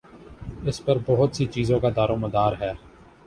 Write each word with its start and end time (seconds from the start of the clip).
اس 0.63 0.83
پر 0.85 0.97
بہت 1.05 1.35
سی 1.35 1.45
چیزوں 1.45 1.79
کا 1.79 1.89
دارومدار 1.95 2.53
ہے۔ 2.61 2.71